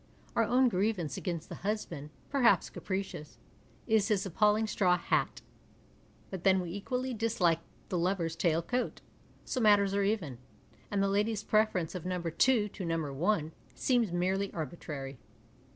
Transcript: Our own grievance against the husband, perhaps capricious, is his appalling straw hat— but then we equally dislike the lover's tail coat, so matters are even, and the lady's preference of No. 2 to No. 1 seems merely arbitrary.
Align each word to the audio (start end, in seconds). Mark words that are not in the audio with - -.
Our 0.35 0.45
own 0.45 0.67
grievance 0.67 1.15
against 1.15 1.47
the 1.47 1.53
husband, 1.61 2.09
perhaps 2.31 2.71
capricious, 2.71 3.37
is 3.85 4.07
his 4.07 4.25
appalling 4.25 4.65
straw 4.65 4.97
hat— 4.97 5.43
but 6.31 6.43
then 6.43 6.59
we 6.59 6.71
equally 6.71 7.13
dislike 7.13 7.59
the 7.89 7.99
lover's 7.99 8.35
tail 8.35 8.63
coat, 8.63 9.01
so 9.45 9.59
matters 9.59 9.93
are 9.93 10.01
even, 10.01 10.39
and 10.89 11.03
the 11.03 11.07
lady's 11.07 11.43
preference 11.43 11.93
of 11.93 12.03
No. 12.07 12.19
2 12.19 12.69
to 12.69 12.83
No. 12.83 13.13
1 13.13 13.51
seems 13.75 14.11
merely 14.11 14.51
arbitrary. 14.53 15.19